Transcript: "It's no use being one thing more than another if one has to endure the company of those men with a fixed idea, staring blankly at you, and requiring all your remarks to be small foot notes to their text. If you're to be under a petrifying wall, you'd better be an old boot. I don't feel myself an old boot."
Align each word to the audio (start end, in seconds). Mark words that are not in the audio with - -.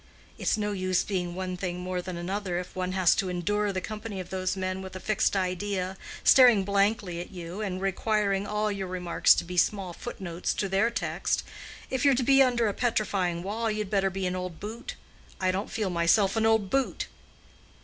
"It's 0.39 0.57
no 0.57 0.71
use 0.71 1.03
being 1.03 1.35
one 1.35 1.55
thing 1.55 1.79
more 1.79 2.01
than 2.01 2.17
another 2.17 2.57
if 2.57 2.75
one 2.75 2.93
has 2.93 3.13
to 3.13 3.29
endure 3.29 3.71
the 3.71 3.79
company 3.81 4.19
of 4.19 4.31
those 4.31 4.57
men 4.57 4.81
with 4.81 4.95
a 4.95 4.99
fixed 4.99 5.35
idea, 5.35 5.95
staring 6.23 6.63
blankly 6.63 7.21
at 7.21 7.29
you, 7.29 7.61
and 7.61 7.79
requiring 7.79 8.47
all 8.47 8.71
your 8.71 8.87
remarks 8.87 9.35
to 9.35 9.43
be 9.43 9.57
small 9.57 9.93
foot 9.93 10.19
notes 10.19 10.55
to 10.55 10.67
their 10.67 10.89
text. 10.89 11.43
If 11.91 12.03
you're 12.03 12.15
to 12.15 12.23
be 12.23 12.41
under 12.41 12.67
a 12.67 12.73
petrifying 12.73 13.43
wall, 13.43 13.69
you'd 13.69 13.91
better 13.91 14.09
be 14.09 14.25
an 14.25 14.35
old 14.35 14.59
boot. 14.59 14.95
I 15.39 15.51
don't 15.51 15.69
feel 15.69 15.91
myself 15.91 16.35
an 16.35 16.47
old 16.47 16.71
boot." 16.71 17.05